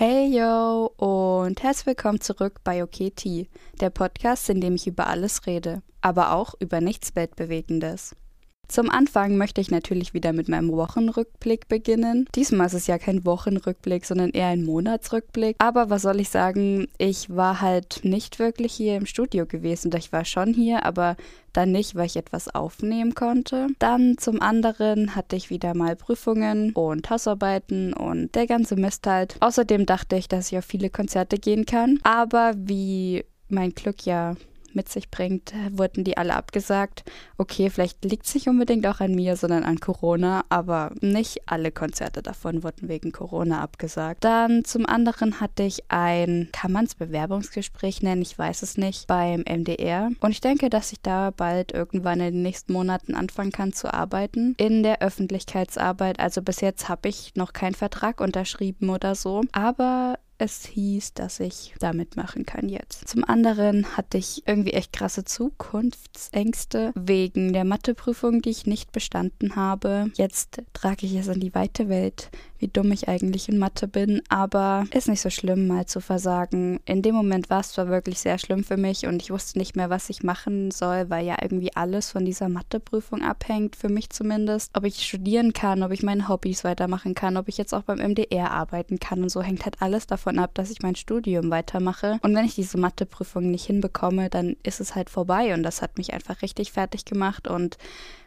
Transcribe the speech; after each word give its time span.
Hey 0.00 0.28
yo 0.28 0.92
und 0.96 1.60
herzlich 1.60 1.86
willkommen 1.86 2.20
zurück 2.20 2.60
bei 2.62 2.84
OKT, 2.84 3.48
der 3.80 3.90
Podcast, 3.90 4.48
in 4.48 4.60
dem 4.60 4.76
ich 4.76 4.86
über 4.86 5.08
alles 5.08 5.44
rede, 5.44 5.82
aber 6.02 6.34
auch 6.34 6.54
über 6.60 6.80
nichts 6.80 7.16
Weltbewegendes. 7.16 8.14
Zum 8.68 8.90
Anfang 8.90 9.38
möchte 9.38 9.62
ich 9.62 9.70
natürlich 9.70 10.12
wieder 10.12 10.34
mit 10.34 10.48
meinem 10.50 10.70
Wochenrückblick 10.72 11.68
beginnen. 11.68 12.26
Diesmal 12.34 12.66
ist 12.66 12.74
es 12.74 12.86
ja 12.86 12.98
kein 12.98 13.24
Wochenrückblick, 13.24 14.04
sondern 14.04 14.30
eher 14.30 14.48
ein 14.48 14.64
Monatsrückblick. 14.64 15.56
Aber 15.58 15.88
was 15.88 16.02
soll 16.02 16.20
ich 16.20 16.28
sagen, 16.28 16.86
ich 16.98 17.34
war 17.34 17.62
halt 17.62 18.00
nicht 18.04 18.38
wirklich 18.38 18.74
hier 18.74 18.96
im 18.96 19.06
Studio 19.06 19.46
gewesen. 19.46 19.90
Ich 19.96 20.12
war 20.12 20.26
schon 20.26 20.52
hier, 20.52 20.84
aber 20.84 21.16
dann 21.54 21.72
nicht, 21.72 21.94
weil 21.94 22.06
ich 22.06 22.16
etwas 22.16 22.54
aufnehmen 22.54 23.14
konnte. 23.14 23.68
Dann 23.78 24.18
zum 24.18 24.42
anderen 24.42 25.16
hatte 25.16 25.34
ich 25.34 25.48
wieder 25.48 25.74
mal 25.74 25.96
Prüfungen 25.96 26.72
und 26.74 27.08
Hausarbeiten 27.08 27.94
und 27.94 28.34
der 28.34 28.46
ganze 28.46 28.76
Mist 28.76 29.06
halt. 29.06 29.36
Außerdem 29.40 29.86
dachte 29.86 30.16
ich, 30.16 30.28
dass 30.28 30.52
ich 30.52 30.58
auf 30.58 30.66
viele 30.66 30.90
Konzerte 30.90 31.38
gehen 31.38 31.64
kann. 31.64 31.98
Aber 32.02 32.52
wie 32.54 33.24
mein 33.48 33.74
Glück 33.74 34.04
ja 34.04 34.36
mit 34.78 34.88
sich 34.88 35.10
bringt, 35.10 35.52
wurden 35.72 36.04
die 36.04 36.16
alle 36.16 36.36
abgesagt. 36.36 37.02
Okay, 37.36 37.68
vielleicht 37.68 38.04
liegt 38.04 38.26
es 38.26 38.34
nicht 38.34 38.48
unbedingt 38.48 38.86
auch 38.86 39.00
an 39.00 39.12
mir, 39.12 39.34
sondern 39.34 39.64
an 39.64 39.80
Corona, 39.80 40.44
aber 40.50 40.92
nicht 41.00 41.42
alle 41.46 41.72
Konzerte 41.72 42.22
davon 42.22 42.62
wurden 42.62 42.88
wegen 42.88 43.10
Corona 43.10 43.60
abgesagt. 43.60 44.22
Dann 44.22 44.64
zum 44.64 44.86
anderen 44.86 45.40
hatte 45.40 45.64
ich 45.64 45.90
ein, 45.90 46.48
kann 46.52 46.70
man 46.70 46.84
es 46.84 46.94
Bewerbungsgespräch 46.94 48.02
nennen, 48.02 48.22
ich 48.22 48.38
weiß 48.38 48.62
es 48.62 48.76
nicht, 48.76 49.08
beim 49.08 49.40
MDR. 49.40 50.10
Und 50.20 50.30
ich 50.30 50.40
denke, 50.40 50.70
dass 50.70 50.92
ich 50.92 51.00
da 51.02 51.30
bald 51.30 51.72
irgendwann 51.72 52.20
in 52.20 52.34
den 52.34 52.42
nächsten 52.42 52.72
Monaten 52.72 53.16
anfangen 53.16 53.50
kann 53.50 53.72
zu 53.72 53.92
arbeiten. 53.92 54.54
In 54.58 54.84
der 54.84 55.02
Öffentlichkeitsarbeit. 55.02 56.20
Also 56.20 56.40
bis 56.40 56.60
jetzt 56.60 56.88
habe 56.88 57.08
ich 57.08 57.32
noch 57.34 57.52
keinen 57.52 57.74
Vertrag 57.74 58.20
unterschrieben 58.20 58.90
oder 58.90 59.16
so. 59.16 59.42
Aber 59.50 60.20
es 60.38 60.64
hieß, 60.66 61.14
dass 61.14 61.40
ich 61.40 61.74
da 61.80 61.92
mitmachen 61.92 62.46
kann 62.46 62.68
jetzt. 62.68 63.08
Zum 63.08 63.24
anderen 63.24 63.96
hatte 63.96 64.18
ich 64.18 64.44
irgendwie 64.46 64.72
echt 64.72 64.92
krasse 64.92 65.24
Zukunftsängste 65.24 66.92
wegen 66.94 67.52
der 67.52 67.64
Matheprüfung, 67.64 68.40
die 68.40 68.50
ich 68.50 68.66
nicht 68.66 68.92
bestanden 68.92 69.56
habe. 69.56 70.10
Jetzt 70.14 70.62
trage 70.72 71.06
ich 71.06 71.14
es 71.16 71.26
in 71.26 71.40
die 71.40 71.54
weite 71.54 71.88
Welt 71.88 72.30
wie 72.58 72.68
dumm 72.68 72.92
ich 72.92 73.08
eigentlich 73.08 73.48
in 73.48 73.58
Mathe 73.58 73.88
bin, 73.88 74.22
aber 74.28 74.84
ist 74.92 75.08
nicht 75.08 75.20
so 75.20 75.30
schlimm, 75.30 75.66
mal 75.66 75.86
zu 75.86 76.00
versagen. 76.00 76.80
In 76.84 77.02
dem 77.02 77.14
Moment 77.14 77.50
war 77.50 77.60
es 77.60 77.72
zwar 77.72 77.88
wirklich 77.88 78.18
sehr 78.18 78.38
schlimm 78.38 78.64
für 78.64 78.76
mich 78.76 79.06
und 79.06 79.22
ich 79.22 79.30
wusste 79.30 79.58
nicht 79.58 79.76
mehr, 79.76 79.90
was 79.90 80.10
ich 80.10 80.22
machen 80.22 80.70
soll, 80.70 81.08
weil 81.10 81.24
ja 81.24 81.36
irgendwie 81.40 81.74
alles 81.74 82.10
von 82.10 82.24
dieser 82.24 82.48
Matheprüfung 82.48 83.22
abhängt, 83.22 83.76
für 83.76 83.88
mich 83.88 84.10
zumindest. 84.10 84.70
Ob 84.76 84.84
ich 84.84 85.06
studieren 85.06 85.52
kann, 85.52 85.82
ob 85.82 85.92
ich 85.92 86.02
meine 86.02 86.28
Hobbys 86.28 86.64
weitermachen 86.64 87.14
kann, 87.14 87.36
ob 87.36 87.48
ich 87.48 87.58
jetzt 87.58 87.72
auch 87.72 87.82
beim 87.82 87.98
MDR 87.98 88.50
arbeiten 88.50 88.98
kann 88.98 89.22
und 89.22 89.30
so 89.30 89.42
hängt 89.42 89.64
halt 89.64 89.80
alles 89.80 90.06
davon 90.06 90.38
ab, 90.38 90.54
dass 90.54 90.70
ich 90.70 90.82
mein 90.82 90.96
Studium 90.96 91.50
weitermache. 91.50 92.18
Und 92.22 92.34
wenn 92.34 92.44
ich 92.44 92.54
diese 92.54 92.78
Matheprüfung 92.78 93.50
nicht 93.50 93.66
hinbekomme, 93.66 94.30
dann 94.30 94.56
ist 94.62 94.80
es 94.80 94.94
halt 94.94 95.10
vorbei 95.10 95.54
und 95.54 95.62
das 95.62 95.82
hat 95.82 95.98
mich 95.98 96.12
einfach 96.12 96.42
richtig 96.42 96.72
fertig 96.72 97.04
gemacht 97.04 97.46
und 97.48 97.78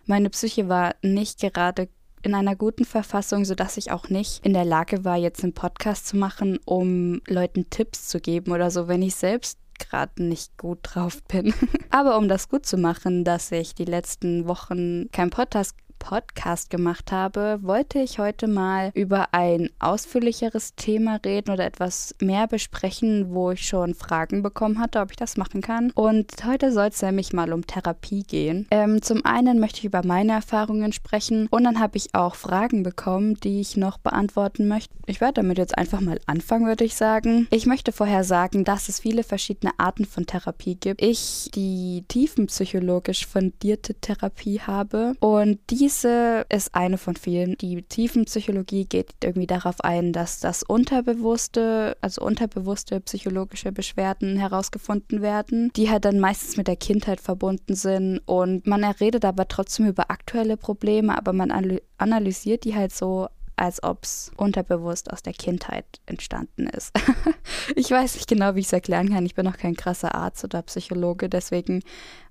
meine 0.06 0.30
Psyche 0.30 0.68
war 0.68 0.96
nicht 1.02 1.40
gerade 1.54 1.90
in 2.24 2.36
einer 2.36 2.56
guten 2.56 2.86
Verfassung, 2.86 3.46
sodass 3.46 3.78
ich 3.78 3.92
auch 3.92 4.10
nicht 4.10 4.46
in 4.46 4.54
der 4.54 4.66
Lage 4.66 5.04
war, 5.04 5.18
jetzt 5.18 5.44
einen 5.44 5.54
Podcast 5.54 6.08
zu 6.08 6.18
machen, 6.18 6.60
um 6.66 7.22
Leuten 7.28 7.70
Tipps 7.70 8.08
zu 8.08 8.20
geben 8.20 8.52
oder 8.52 8.72
so, 8.72 8.88
wenn 8.88 9.02
ich 9.02 9.16
selbst 9.16 9.58
gerade 9.80 10.24
nicht 10.24 10.58
gut 10.58 10.80
drauf 10.84 11.24
bin. 11.24 11.54
Aber 11.90 12.18
um 12.18 12.28
das 12.28 12.50
gut 12.50 12.66
zu 12.66 12.78
machen, 12.78 13.24
dass 13.24 13.52
ich 13.52 13.74
die 13.76 13.86
letzten 13.86 14.48
Wochen 14.48 15.10
kein 15.12 15.30
Podcast, 15.30 15.76
Podcast 16.02 16.72
gemacht 16.72 17.12
habe, 17.12 17.60
wollte 17.62 18.00
ich 18.00 18.18
heute 18.18 18.48
mal 18.48 18.92
über 18.96 19.34
ein 19.34 19.70
ausführlicheres 19.80 20.76
Thema 20.76 21.20
reden 21.24 21.52
oder 21.52 21.64
etwas 21.64 22.16
mehr 22.20 22.48
besprechen, 22.48 23.34
wo 23.34 23.52
ich 23.52 23.68
schon 23.68 23.94
Fragen 23.94 24.42
bekommen 24.42 24.80
hatte, 24.80 25.00
ob 25.00 25.12
ich 25.12 25.18
das 25.18 25.38
machen 25.38 25.62
kann. 25.62 25.92
Und 25.92 26.32
heute 26.44 26.72
soll 26.72 26.88
es 26.88 27.02
nämlich 27.02 27.34
mal 27.34 27.54
um 27.54 27.68
Therapie 27.68 28.24
gehen. 28.24 28.68
Ähm, 28.72 29.02
zum 29.02 29.24
einen 29.26 29.60
möchte 29.60 29.80
ich 29.80 29.86
über 29.86 30.04
meine 30.04 30.34
Erfahrungen 30.34 30.92
sprechen 30.92 31.48
und 31.52 31.64
dann 31.64 31.80
habe 31.80 31.98
ich 31.98 32.16
auch 32.16 32.34
Fragen 32.36 32.82
bekommen, 32.82 33.36
die 33.36 33.62
ich 33.62 33.78
noch 33.78 34.00
beantworten 34.00 34.68
möchte. 34.68 34.94
Ich 35.06 35.22
werde 35.22 35.36
damit 35.36 35.60
jetzt 35.60 35.78
einfach 35.78 36.02
mal 36.02 36.20
anfangen, 36.26 36.66
würde 36.66 36.84
ich 36.84 36.96
sagen. 36.96 37.48
Ich 37.52 37.68
möchte 37.68 37.92
vorher 37.92 38.24
sagen, 38.24 38.64
dass 38.64 38.90
es 38.90 39.00
viele 39.00 39.24
verschiedene 39.24 39.72
Arten 39.78 40.06
von 40.06 40.26
Therapie 40.26 40.76
gibt. 40.76 41.02
Ich 41.02 41.50
die 41.54 42.06
tiefenpsychologisch 42.08 43.28
fundierte 43.28 43.94
Therapie 43.94 44.62
habe 44.62 45.14
und 45.20 45.60
die 45.70 45.91
diese 45.92 46.46
ist 46.50 46.74
eine 46.74 46.98
von 46.98 47.16
vielen. 47.16 47.58
Die 47.58 47.82
Tiefenpsychologie 47.82 48.86
geht 48.86 49.12
irgendwie 49.22 49.48
darauf 49.48 49.82
ein, 49.82 50.14
dass 50.14 50.40
das 50.40 50.64
Unterbewusste, 50.64 51.98
also 52.00 52.22
unterbewusste 52.22 53.02
psychologische 53.02 53.74
Beschwerden 53.74 54.38
herausgefunden 54.38 55.22
werden, 55.22 55.72
die 55.76 55.90
halt 55.90 56.06
dann 56.06 56.20
meistens 56.20 56.56
mit 56.56 56.68
der 56.68 56.78
Kindheit 56.78 57.20
verbunden 57.20 57.76
sind 57.76 58.20
und 58.26 58.66
man 58.68 58.84
redet 58.86 59.26
aber 59.26 59.48
trotzdem 59.50 59.88
über 59.88 60.10
aktuelle 60.12 60.56
Probleme, 60.56 61.18
aber 61.18 61.34
man 61.34 61.80
analysiert 61.98 62.64
die 62.64 62.76
halt 62.76 62.94
so 62.94 63.28
als 63.62 63.84
ob 63.84 64.04
es 64.04 64.32
unterbewusst 64.38 65.14
aus 65.14 65.22
der 65.22 65.34
Kindheit 65.34 65.86
entstanden 66.08 66.66
ist. 66.66 66.92
ich 67.76 67.92
weiß 67.92 68.16
nicht 68.16 68.28
genau, 68.28 68.56
wie 68.56 68.62
ich 68.62 68.66
es 68.66 68.74
erklären 68.74 69.10
kann. 69.10 69.24
Ich 69.24 69.36
bin 69.36 69.46
noch 69.46 69.58
kein 69.58 69.76
krasser 69.76 70.16
Arzt 70.16 70.44
oder 70.44 70.64
Psychologe, 70.64 71.30
deswegen 71.30 71.84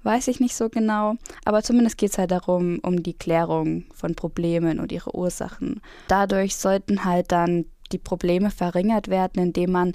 weiß 0.02 0.26
ich 0.26 0.40
nicht 0.40 0.56
so 0.56 0.68
genau. 0.68 1.14
Aber 1.44 1.62
zumindest 1.62 1.98
geht 1.98 2.10
es 2.10 2.18
halt 2.18 2.32
darum, 2.32 2.80
um 2.82 3.04
die 3.04 3.14
Klärung 3.14 3.84
von 3.94 4.16
Problemen 4.16 4.80
und 4.80 4.90
ihre 4.90 5.14
Ursachen. 5.14 5.80
Dadurch 6.08 6.56
sollten 6.56 7.04
halt 7.04 7.30
dann 7.30 7.66
die 7.92 7.98
Probleme 7.98 8.50
verringert 8.50 9.06
werden, 9.06 9.40
indem 9.40 9.70
man 9.70 9.92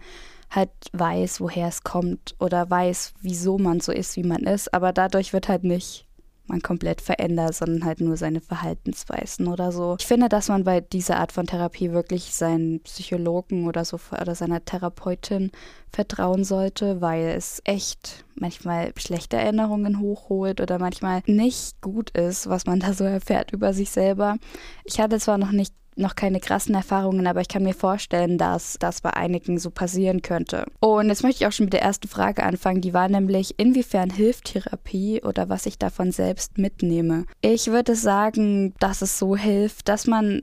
halt 0.49 0.69
weiß, 0.93 1.41
woher 1.41 1.67
es 1.67 1.83
kommt 1.83 2.35
oder 2.39 2.69
weiß, 2.69 3.13
wieso 3.19 3.57
man 3.57 3.81
so 3.81 3.91
ist, 3.91 4.15
wie 4.15 4.23
man 4.23 4.43
ist. 4.43 4.73
Aber 4.73 4.93
dadurch 4.93 5.33
wird 5.33 5.49
halt 5.49 5.65
nicht 5.65 6.05
man 6.47 6.61
komplett 6.61 7.01
verändert, 7.01 7.55
sondern 7.55 7.85
halt 7.85 8.01
nur 8.01 8.17
seine 8.17 8.41
Verhaltensweisen 8.41 9.47
oder 9.47 9.71
so. 9.71 9.95
Ich 9.99 10.05
finde, 10.05 10.29
dass 10.29 10.49
man 10.49 10.63
bei 10.63 10.81
dieser 10.81 11.17
Art 11.17 11.31
von 11.31 11.47
Therapie 11.47 11.91
wirklich 11.91 12.33
seinen 12.35 12.81
Psychologen 12.81 13.67
oder 13.67 13.85
so 13.85 13.99
oder 14.11 14.35
seiner 14.35 14.63
Therapeutin 14.63 15.51
vertrauen 15.91 16.43
sollte, 16.43 17.01
weil 17.01 17.29
es 17.29 17.61
echt 17.63 18.25
manchmal 18.35 18.91
schlechte 18.97 19.37
Erinnerungen 19.37 19.99
hochholt 19.99 20.61
oder 20.61 20.77
manchmal 20.77 21.21
nicht 21.25 21.81
gut 21.81 22.11
ist, 22.11 22.49
was 22.49 22.65
man 22.65 22.79
da 22.79 22.93
so 22.93 23.05
erfährt 23.05 23.51
über 23.51 23.73
sich 23.73 23.89
selber. 23.91 24.37
Ich 24.83 24.99
hatte 24.99 25.19
zwar 25.19 25.37
noch 25.37 25.51
nicht 25.51 25.73
noch 25.95 26.15
keine 26.15 26.39
krassen 26.39 26.75
Erfahrungen, 26.75 27.27
aber 27.27 27.41
ich 27.41 27.47
kann 27.47 27.63
mir 27.63 27.73
vorstellen, 27.73 28.37
dass 28.37 28.77
das 28.79 29.01
bei 29.01 29.11
einigen 29.11 29.57
so 29.59 29.69
passieren 29.71 30.21
könnte. 30.21 30.65
Und 30.79 31.07
jetzt 31.07 31.23
möchte 31.23 31.43
ich 31.43 31.47
auch 31.47 31.51
schon 31.51 31.65
mit 31.65 31.73
der 31.73 31.81
ersten 31.81 32.07
Frage 32.07 32.43
anfangen. 32.43 32.81
Die 32.81 32.93
war 32.93 33.07
nämlich, 33.07 33.55
inwiefern 33.57 34.09
hilft 34.09 34.45
Therapie 34.45 35.21
oder 35.23 35.49
was 35.49 35.65
ich 35.65 35.77
davon 35.77 36.11
selbst 36.11 36.57
mitnehme? 36.57 37.25
Ich 37.41 37.67
würde 37.67 37.95
sagen, 37.95 38.73
dass 38.79 39.01
es 39.01 39.17
so 39.17 39.35
hilft, 39.35 39.87
dass 39.87 40.07
man 40.07 40.41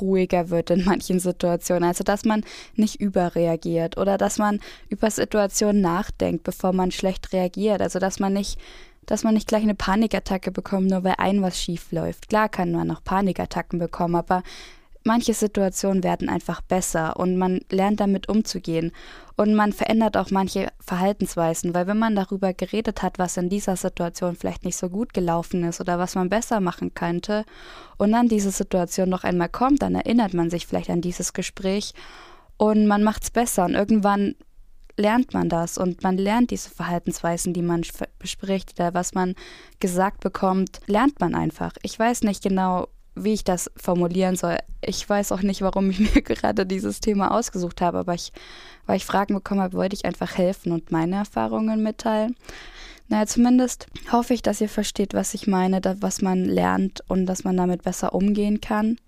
ruhiger 0.00 0.50
wird 0.50 0.70
in 0.70 0.84
manchen 0.84 1.20
Situationen. 1.20 1.84
Also, 1.84 2.04
dass 2.04 2.24
man 2.24 2.44
nicht 2.74 3.00
überreagiert 3.00 3.96
oder 3.96 4.18
dass 4.18 4.38
man 4.38 4.60
über 4.88 5.10
Situationen 5.10 5.80
nachdenkt, 5.80 6.44
bevor 6.44 6.72
man 6.72 6.90
schlecht 6.90 7.32
reagiert. 7.32 7.80
Also, 7.80 7.98
dass 7.98 8.20
man 8.20 8.32
nicht 8.32 8.58
dass 9.06 9.24
man 9.24 9.32
nicht 9.32 9.48
gleich 9.48 9.62
eine 9.62 9.74
Panikattacke 9.74 10.50
bekommt, 10.50 10.90
nur 10.90 11.02
weil 11.02 11.14
ein 11.16 11.40
was 11.40 11.58
schief 11.58 11.92
läuft. 11.92 12.28
Klar 12.28 12.50
kann 12.50 12.72
man 12.72 12.90
auch 12.90 13.02
Panikattacken 13.02 13.78
bekommen, 13.78 14.16
aber 14.16 14.42
manche 15.04 15.34
Situationen 15.34 16.02
werden 16.02 16.28
einfach 16.28 16.60
besser 16.60 17.16
und 17.18 17.36
man 17.36 17.60
lernt 17.70 18.00
damit 18.00 18.28
umzugehen 18.28 18.92
und 19.36 19.54
man 19.54 19.72
verändert 19.72 20.16
auch 20.16 20.30
manche 20.30 20.68
Verhaltensweisen, 20.80 21.74
weil 21.74 21.86
wenn 21.86 21.98
man 21.98 22.16
darüber 22.16 22.52
geredet 22.52 23.02
hat, 23.02 23.18
was 23.18 23.36
in 23.36 23.48
dieser 23.48 23.76
Situation 23.76 24.36
vielleicht 24.36 24.64
nicht 24.64 24.76
so 24.76 24.88
gut 24.88 25.14
gelaufen 25.14 25.64
ist 25.64 25.80
oder 25.80 25.98
was 25.98 26.14
man 26.14 26.28
besser 26.28 26.60
machen 26.60 26.94
könnte 26.94 27.44
und 27.96 28.12
dann 28.12 28.28
diese 28.28 28.50
Situation 28.50 29.08
noch 29.08 29.24
einmal 29.24 29.48
kommt, 29.48 29.82
dann 29.82 29.94
erinnert 29.94 30.34
man 30.34 30.50
sich 30.50 30.66
vielleicht 30.66 30.90
an 30.90 31.00
dieses 31.00 31.32
Gespräch 31.32 31.94
und 32.56 32.86
man 32.86 33.02
macht 33.02 33.22
es 33.22 33.30
besser 33.30 33.64
und 33.64 33.74
irgendwann 33.74 34.34
lernt 34.98 35.32
man 35.32 35.48
das 35.48 35.78
und 35.78 36.02
man 36.02 36.18
lernt 36.18 36.50
diese 36.50 36.70
Verhaltensweisen, 36.70 37.54
die 37.54 37.62
man 37.62 37.82
bespricht 38.18 38.78
oder 38.78 38.94
was 38.94 39.14
man 39.14 39.34
gesagt 39.78 40.20
bekommt, 40.20 40.80
lernt 40.86 41.20
man 41.20 41.34
einfach. 41.34 41.72
Ich 41.82 41.96
weiß 41.98 42.24
nicht 42.24 42.42
genau, 42.42 42.88
wie 43.24 43.34
ich 43.34 43.44
das 43.44 43.70
formulieren 43.76 44.36
soll. 44.36 44.58
Ich 44.80 45.08
weiß 45.08 45.32
auch 45.32 45.42
nicht, 45.42 45.62
warum 45.62 45.90
ich 45.90 45.98
mir 46.14 46.22
gerade 46.22 46.66
dieses 46.66 47.00
Thema 47.00 47.32
ausgesucht 47.32 47.80
habe, 47.80 47.98
aber 47.98 48.14
ich, 48.14 48.32
weil 48.86 48.96
ich 48.96 49.04
Fragen 49.04 49.34
bekommen 49.34 49.60
habe, 49.60 49.76
wollte 49.76 49.94
ich 49.94 50.04
einfach 50.04 50.36
helfen 50.36 50.72
und 50.72 50.90
meine 50.90 51.16
Erfahrungen 51.16 51.82
mitteilen. 51.82 52.36
Naja, 53.08 53.26
zumindest 53.26 53.86
hoffe 54.12 54.34
ich, 54.34 54.42
dass 54.42 54.60
ihr 54.60 54.68
versteht, 54.68 55.14
was 55.14 55.32
ich 55.32 55.46
meine, 55.46 55.80
was 56.00 56.20
man 56.20 56.44
lernt 56.44 57.02
und 57.08 57.26
dass 57.26 57.42
man 57.42 57.56
damit 57.56 57.82
besser 57.82 58.14
umgehen 58.14 58.60
kann. 58.60 58.98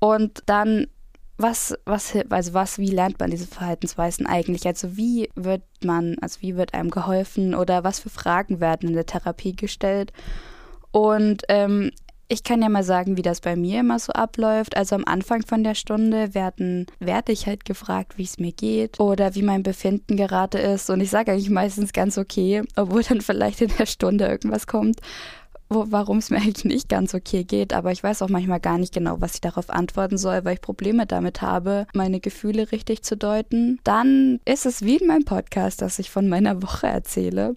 Und 0.00 0.42
dann, 0.46 0.88
was, 1.38 1.74
was, 1.84 2.14
also 2.28 2.54
was, 2.54 2.78
wie 2.78 2.90
lernt 2.90 3.20
man 3.20 3.30
diese 3.30 3.46
Verhaltensweisen 3.46 4.26
eigentlich? 4.26 4.66
Also 4.66 4.96
wie 4.96 5.30
wird 5.36 5.62
man, 5.84 6.16
also 6.20 6.42
wie 6.42 6.56
wird 6.56 6.74
einem 6.74 6.90
geholfen 6.90 7.54
oder 7.54 7.84
was 7.84 8.00
für 8.00 8.10
Fragen 8.10 8.58
werden 8.58 8.88
in 8.88 8.94
der 8.94 9.06
Therapie 9.06 9.54
gestellt? 9.54 10.12
Und 10.90 11.44
ähm, 11.48 11.92
Ich 12.32 12.44
kann 12.44 12.62
ja 12.62 12.68
mal 12.68 12.84
sagen, 12.84 13.16
wie 13.16 13.22
das 13.22 13.40
bei 13.40 13.56
mir 13.56 13.80
immer 13.80 13.98
so 13.98 14.12
abläuft. 14.12 14.76
Also 14.76 14.94
am 14.94 15.02
Anfang 15.04 15.42
von 15.44 15.64
der 15.64 15.74
Stunde 15.74 16.32
werden, 16.32 16.86
werde 17.00 17.32
ich 17.32 17.48
halt 17.48 17.64
gefragt, 17.64 18.18
wie 18.18 18.22
es 18.22 18.38
mir 18.38 18.52
geht 18.52 19.00
oder 19.00 19.34
wie 19.34 19.42
mein 19.42 19.64
Befinden 19.64 20.16
gerade 20.16 20.58
ist. 20.58 20.90
Und 20.90 21.00
ich 21.00 21.10
sage 21.10 21.32
eigentlich 21.32 21.50
meistens 21.50 21.92
ganz 21.92 22.18
okay, 22.18 22.62
obwohl 22.76 23.02
dann 23.02 23.20
vielleicht 23.20 23.62
in 23.62 23.72
der 23.76 23.86
Stunde 23.86 24.28
irgendwas 24.28 24.68
kommt 24.68 25.00
warum 25.70 26.18
es 26.18 26.30
mir 26.30 26.38
eigentlich 26.38 26.64
nicht 26.64 26.88
ganz 26.88 27.14
okay 27.14 27.44
geht, 27.44 27.72
aber 27.72 27.92
ich 27.92 28.02
weiß 28.02 28.22
auch 28.22 28.28
manchmal 28.28 28.60
gar 28.60 28.78
nicht 28.78 28.92
genau, 28.92 29.20
was 29.20 29.34
ich 29.34 29.40
darauf 29.40 29.70
antworten 29.70 30.18
soll, 30.18 30.44
weil 30.44 30.54
ich 30.54 30.60
Probleme 30.60 31.06
damit 31.06 31.42
habe, 31.42 31.86
meine 31.94 32.20
Gefühle 32.20 32.72
richtig 32.72 33.02
zu 33.02 33.16
deuten. 33.16 33.78
Dann 33.84 34.40
ist 34.44 34.66
es 34.66 34.82
wie 34.82 34.96
in 34.96 35.06
meinem 35.06 35.24
Podcast, 35.24 35.80
dass 35.80 35.98
ich 35.98 36.10
von 36.10 36.28
meiner 36.28 36.62
Woche 36.62 36.88
erzähle. 36.88 37.54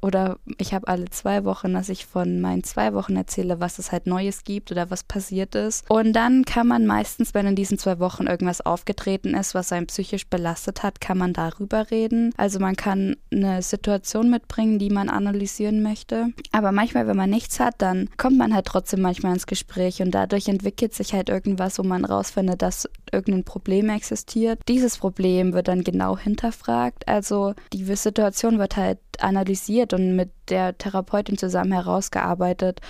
Oder 0.00 0.38
ich 0.58 0.72
habe 0.72 0.88
alle 0.88 1.06
zwei 1.10 1.44
Wochen, 1.44 1.74
dass 1.74 1.88
ich 1.90 2.06
von 2.06 2.40
meinen 2.40 2.64
zwei 2.64 2.94
Wochen 2.94 3.16
erzähle, 3.16 3.60
was 3.60 3.78
es 3.78 3.92
halt 3.92 4.06
Neues 4.06 4.44
gibt 4.44 4.72
oder 4.72 4.90
was 4.90 5.04
passiert 5.04 5.54
ist. 5.54 5.88
Und 5.90 6.14
dann 6.14 6.44
kann 6.44 6.66
man 6.66 6.86
meistens, 6.86 7.34
wenn 7.34 7.46
in 7.46 7.56
diesen 7.56 7.78
zwei 7.78 7.98
Wochen 7.98 8.26
irgendwas 8.26 8.60
aufgetreten 8.62 9.34
ist, 9.34 9.54
was 9.54 9.72
einen 9.72 9.86
psychisch 9.86 10.26
belastet 10.26 10.82
hat, 10.82 11.00
kann 11.00 11.18
man 11.18 11.34
darüber 11.34 11.90
reden. 11.90 12.32
Also 12.36 12.58
man 12.58 12.76
kann 12.76 13.16
eine 13.30 13.62
Situation 13.62 14.30
mitbringen, 14.30 14.78
die 14.78 14.90
man 14.90 15.10
analysieren 15.10 15.82
möchte. 15.82 16.28
Aber 16.52 16.72
manchmal, 16.72 17.06
wenn 17.06 17.16
man 17.16 17.30
nichts 17.30 17.49
nichts 17.50 17.60
hat, 17.60 17.74
dann 17.78 18.08
kommt 18.16 18.38
man 18.38 18.54
halt 18.54 18.66
trotzdem 18.66 19.00
manchmal 19.00 19.34
ins 19.34 19.46
Gespräch 19.46 20.00
und 20.00 20.12
dadurch 20.12 20.48
entwickelt 20.48 20.94
sich 20.94 21.12
halt 21.12 21.28
irgendwas, 21.28 21.78
wo 21.78 21.82
man 21.82 22.04
rausfindet, 22.04 22.62
dass 22.62 22.88
irgendein 23.12 23.44
Problem 23.44 23.88
existiert. 23.88 24.60
Dieses 24.68 24.98
Problem 24.98 25.52
wird 25.52 25.68
dann 25.68 25.82
genau 25.82 26.16
hinterfragt. 26.16 27.08
Also 27.08 27.54
die 27.72 27.84
Situation 27.96 28.58
wird 28.58 28.76
halt 28.76 28.98
analysiert 29.18 29.92
und 29.92 30.16
mit 30.16 30.30
der 30.48 30.76
Therapeutin 30.78 31.36
zusammen 31.36 31.72
herausgearbeitet. 31.72 32.80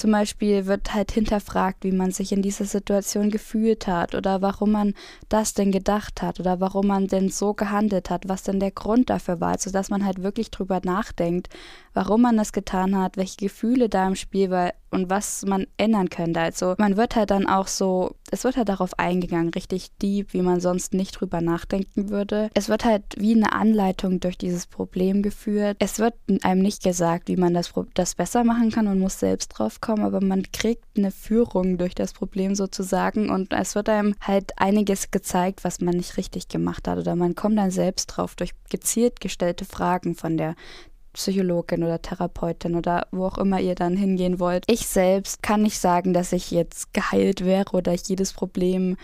Zum 0.00 0.12
Beispiel 0.12 0.64
wird 0.64 0.94
halt 0.94 1.12
hinterfragt, 1.12 1.84
wie 1.84 1.92
man 1.92 2.10
sich 2.10 2.32
in 2.32 2.40
dieser 2.40 2.64
Situation 2.64 3.30
gefühlt 3.30 3.86
hat 3.86 4.14
oder 4.14 4.40
warum 4.40 4.70
man 4.70 4.94
das 5.28 5.52
denn 5.52 5.72
gedacht 5.72 6.22
hat 6.22 6.40
oder 6.40 6.58
warum 6.58 6.86
man 6.86 7.06
denn 7.06 7.28
so 7.28 7.52
gehandelt 7.52 8.08
hat, 8.08 8.26
was 8.26 8.42
denn 8.42 8.60
der 8.60 8.70
Grund 8.70 9.10
dafür 9.10 9.42
war, 9.42 9.50
also 9.52 9.70
dass 9.70 9.90
man 9.90 10.06
halt 10.06 10.22
wirklich 10.22 10.50
drüber 10.50 10.80
nachdenkt, 10.82 11.50
warum 11.92 12.22
man 12.22 12.38
das 12.38 12.54
getan 12.54 12.96
hat, 12.96 13.18
welche 13.18 13.36
Gefühle 13.36 13.90
da 13.90 14.06
im 14.08 14.14
Spiel 14.14 14.48
war, 14.48 14.72
und 14.90 15.10
was 15.10 15.44
man 15.46 15.66
ändern 15.76 16.10
könnte. 16.10 16.40
Also 16.40 16.74
man 16.78 16.96
wird 16.96 17.16
halt 17.16 17.30
dann 17.30 17.46
auch 17.46 17.66
so, 17.66 18.14
es 18.30 18.44
wird 18.44 18.56
halt 18.56 18.68
darauf 18.68 18.98
eingegangen, 18.98 19.50
richtig 19.54 19.88
deep, 20.02 20.32
wie 20.32 20.42
man 20.42 20.60
sonst 20.60 20.94
nicht 20.94 21.12
drüber 21.12 21.40
nachdenken 21.40 22.10
würde. 22.10 22.50
Es 22.54 22.68
wird 22.68 22.84
halt 22.84 23.04
wie 23.16 23.34
eine 23.34 23.52
Anleitung 23.52 24.20
durch 24.20 24.38
dieses 24.38 24.66
Problem 24.66 25.22
geführt. 25.22 25.76
Es 25.80 25.98
wird 25.98 26.14
einem 26.42 26.62
nicht 26.62 26.82
gesagt, 26.82 27.28
wie 27.28 27.36
man 27.36 27.54
das, 27.54 27.72
das 27.94 28.14
besser 28.14 28.44
machen 28.44 28.70
kann 28.70 28.86
und 28.86 28.98
muss 28.98 29.18
selbst 29.18 29.48
drauf 29.48 29.80
kommen, 29.80 30.04
aber 30.04 30.20
man 30.20 30.42
kriegt 30.52 30.84
eine 30.96 31.10
Führung 31.10 31.78
durch 31.78 31.94
das 31.94 32.12
Problem 32.12 32.54
sozusagen 32.54 33.30
und 33.30 33.52
es 33.52 33.74
wird 33.74 33.88
einem 33.88 34.14
halt 34.20 34.52
einiges 34.58 35.10
gezeigt, 35.10 35.64
was 35.64 35.80
man 35.80 35.96
nicht 35.96 36.16
richtig 36.16 36.48
gemacht 36.48 36.88
hat 36.88 36.98
oder 36.98 37.16
man 37.16 37.34
kommt 37.34 37.58
dann 37.58 37.70
selbst 37.70 38.06
drauf 38.06 38.34
durch 38.34 38.52
gezielt 38.70 39.20
gestellte 39.20 39.64
Fragen 39.64 40.14
von 40.14 40.36
der 40.36 40.54
Psychologin 41.20 41.84
oder 41.84 42.00
Therapeutin 42.00 42.74
oder 42.74 43.06
wo 43.12 43.26
auch 43.26 43.36
immer 43.36 43.60
ihr 43.60 43.74
dann 43.74 43.94
hingehen 43.94 44.40
wollt. 44.40 44.64
Ich 44.66 44.86
selbst 44.86 45.42
kann 45.42 45.62
nicht 45.62 45.78
sagen, 45.78 46.14
dass 46.14 46.32
ich 46.32 46.50
jetzt 46.50 46.94
geheilt 46.94 47.44
wäre 47.44 47.72
oder 47.72 47.92
ich 47.92 48.08
jedes 48.08 48.32
Problem 48.32 48.96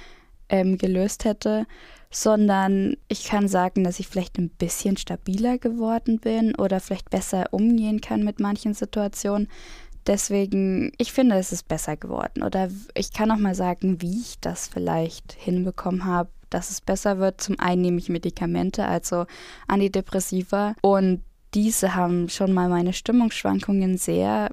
ähm, 0.48 0.78
gelöst 0.78 1.26
hätte, 1.26 1.66
sondern 2.10 2.96
ich 3.08 3.24
kann 3.24 3.48
sagen, 3.48 3.84
dass 3.84 4.00
ich 4.00 4.08
vielleicht 4.08 4.38
ein 4.38 4.48
bisschen 4.48 4.96
stabiler 4.96 5.58
geworden 5.58 6.18
bin 6.18 6.54
oder 6.54 6.80
vielleicht 6.80 7.10
besser 7.10 7.48
umgehen 7.50 8.00
kann 8.00 8.24
mit 8.24 8.40
manchen 8.40 8.72
Situationen. 8.72 9.48
Deswegen, 10.06 10.92
ich 10.96 11.12
finde, 11.12 11.36
es 11.36 11.52
ist 11.52 11.68
besser 11.68 11.96
geworden. 11.98 12.44
Oder 12.44 12.70
ich 12.94 13.12
kann 13.12 13.30
auch 13.30 13.38
mal 13.38 13.56
sagen, 13.56 14.00
wie 14.00 14.20
ich 14.20 14.40
das 14.40 14.68
vielleicht 14.68 15.32
hinbekommen 15.32 16.06
habe, 16.06 16.30
dass 16.48 16.70
es 16.70 16.80
besser 16.80 17.18
wird. 17.18 17.40
Zum 17.40 17.58
einen 17.58 17.82
nehme 17.82 17.98
ich 17.98 18.08
Medikamente, 18.08 18.86
also 18.86 19.26
Antidepressiva. 19.66 20.74
Und 20.80 21.22
diese 21.56 21.94
haben 21.94 22.28
schon 22.28 22.52
mal 22.52 22.68
meine 22.68 22.92
Stimmungsschwankungen 22.92 23.96
sehr 23.96 24.50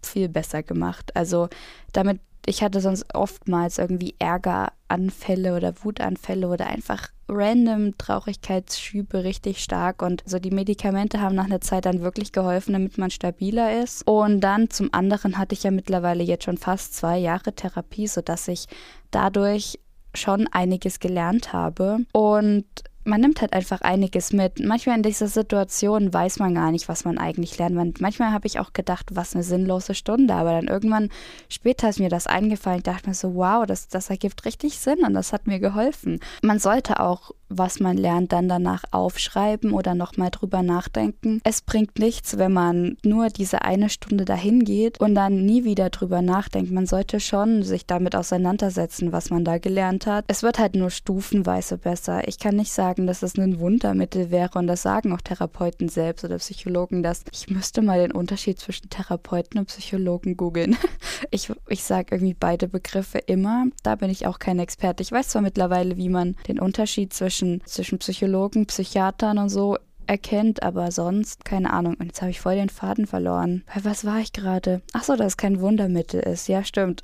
viel 0.00 0.28
besser 0.28 0.62
gemacht. 0.62 1.10
Also 1.16 1.48
damit, 1.92 2.20
ich 2.46 2.62
hatte 2.62 2.80
sonst 2.80 3.12
oftmals 3.12 3.78
irgendwie 3.78 4.14
Ärgeranfälle 4.20 5.56
oder 5.56 5.74
Wutanfälle 5.82 6.46
oder 6.46 6.68
einfach 6.68 7.08
random 7.28 7.98
Traurigkeitsschübe 7.98 9.24
richtig 9.24 9.58
stark 9.58 10.00
und 10.02 10.22
so 10.24 10.38
die 10.38 10.52
Medikamente 10.52 11.20
haben 11.20 11.34
nach 11.34 11.46
einer 11.46 11.60
Zeit 11.60 11.84
dann 11.84 12.02
wirklich 12.02 12.30
geholfen, 12.30 12.74
damit 12.74 12.96
man 12.96 13.10
stabiler 13.10 13.82
ist. 13.82 14.06
Und 14.06 14.40
dann 14.40 14.70
zum 14.70 14.94
anderen 14.94 15.38
hatte 15.38 15.54
ich 15.54 15.64
ja 15.64 15.72
mittlerweile 15.72 16.22
jetzt 16.22 16.44
schon 16.44 16.58
fast 16.58 16.94
zwei 16.94 17.18
Jahre 17.18 17.54
Therapie, 17.54 18.06
sodass 18.06 18.46
ich 18.46 18.66
dadurch 19.10 19.80
schon 20.14 20.46
einiges 20.46 21.00
gelernt 21.00 21.52
habe 21.52 21.98
und 22.12 22.64
man 23.06 23.20
nimmt 23.20 23.40
halt 23.40 23.52
einfach 23.52 23.80
einiges 23.80 24.32
mit. 24.32 24.60
Manchmal 24.60 24.96
in 24.96 25.02
dieser 25.02 25.28
Situation 25.28 26.12
weiß 26.12 26.38
man 26.38 26.54
gar 26.54 26.72
nicht, 26.72 26.88
was 26.88 27.04
man 27.04 27.18
eigentlich 27.18 27.56
lernt. 27.58 28.00
manchmal 28.00 28.32
habe 28.32 28.46
ich 28.46 28.58
auch 28.58 28.72
gedacht, 28.72 29.10
was 29.14 29.34
eine 29.34 29.44
sinnlose 29.44 29.94
Stunde, 29.94 30.34
aber 30.34 30.52
dann 30.52 30.68
irgendwann 30.68 31.10
später 31.48 31.88
ist 31.88 32.00
mir 32.00 32.08
das 32.08 32.26
eingefallen. 32.26 32.78
Ich 32.78 32.84
dachte 32.84 33.08
mir 33.08 33.14
so, 33.14 33.34
wow, 33.34 33.64
das, 33.66 33.88
das 33.88 34.10
ergibt 34.10 34.44
richtig 34.44 34.78
Sinn 34.78 35.04
und 35.04 35.14
das 35.14 35.32
hat 35.32 35.46
mir 35.46 35.60
geholfen. 35.60 36.20
Man 36.42 36.58
sollte 36.58 37.00
auch 37.00 37.32
was 37.48 37.80
man 37.80 37.96
lernt, 37.96 38.32
dann 38.32 38.48
danach 38.48 38.84
aufschreiben 38.90 39.72
oder 39.72 39.94
nochmal 39.94 40.30
drüber 40.30 40.62
nachdenken. 40.62 41.40
Es 41.44 41.62
bringt 41.62 41.98
nichts, 41.98 42.38
wenn 42.38 42.52
man 42.52 42.96
nur 43.04 43.28
diese 43.28 43.62
eine 43.62 43.88
Stunde 43.88 44.24
dahin 44.24 44.64
geht 44.64 45.00
und 45.00 45.14
dann 45.14 45.44
nie 45.44 45.64
wieder 45.64 45.90
drüber 45.90 46.22
nachdenkt. 46.22 46.70
Man 46.72 46.86
sollte 46.86 47.20
schon 47.20 47.62
sich 47.62 47.86
damit 47.86 48.16
auseinandersetzen, 48.16 49.12
was 49.12 49.30
man 49.30 49.44
da 49.44 49.58
gelernt 49.58 50.06
hat. 50.06 50.24
Es 50.28 50.42
wird 50.42 50.58
halt 50.58 50.74
nur 50.74 50.90
stufenweise 50.90 51.78
besser. 51.78 52.26
Ich 52.26 52.38
kann 52.38 52.56
nicht 52.56 52.72
sagen, 52.72 53.06
dass 53.06 53.22
es 53.22 53.36
ein 53.36 53.60
Wundermittel 53.60 54.30
wäre 54.30 54.58
und 54.58 54.66
das 54.66 54.82
sagen 54.82 55.12
auch 55.12 55.20
Therapeuten 55.20 55.88
selbst 55.88 56.24
oder 56.24 56.38
Psychologen, 56.38 57.02
dass 57.02 57.24
ich 57.32 57.48
müsste 57.48 57.82
mal 57.82 58.00
den 58.00 58.12
Unterschied 58.12 58.58
zwischen 58.58 58.90
Therapeuten 58.90 59.60
und 59.60 59.66
Psychologen 59.66 60.36
googeln. 60.36 60.76
Ich, 61.30 61.50
ich 61.68 61.82
sage 61.82 62.14
irgendwie 62.14 62.34
beide 62.34 62.68
Begriffe 62.68 63.18
immer. 63.18 63.66
Da 63.82 63.94
bin 63.94 64.10
ich 64.10 64.26
auch 64.26 64.38
kein 64.38 64.58
Experte. 64.58 65.02
Ich 65.02 65.10
weiß 65.10 65.28
zwar 65.28 65.42
mittlerweile, 65.42 65.96
wie 65.96 66.10
man 66.10 66.36
den 66.46 66.60
Unterschied 66.60 67.14
zwischen 67.14 67.35
zwischen, 67.36 67.62
zwischen 67.66 67.98
Psychologen, 67.98 68.66
Psychiatern 68.66 69.38
und 69.38 69.50
so 69.50 69.76
erkennt, 70.06 70.62
aber 70.62 70.92
sonst 70.92 71.44
keine 71.44 71.72
Ahnung. 71.72 71.96
Und 71.98 72.06
jetzt 72.06 72.22
habe 72.22 72.30
ich 72.30 72.40
voll 72.40 72.54
den 72.54 72.68
Faden 72.68 73.06
verloren. 73.06 73.64
Bei 73.74 73.84
was 73.84 74.04
war 74.04 74.20
ich 74.20 74.32
gerade? 74.32 74.80
Ach 74.92 75.02
so, 75.02 75.16
dass 75.16 75.26
es 75.28 75.36
kein 75.36 75.60
Wundermittel 75.60 76.20
ist. 76.20 76.48
Ja, 76.48 76.64
stimmt. 76.64 77.00